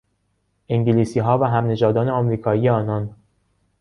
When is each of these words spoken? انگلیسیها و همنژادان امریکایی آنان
انگلیسیها 0.69 1.37
و 1.39 1.43
همنژادان 1.43 2.09
امریکایی 2.09 2.69
آنان 2.69 3.15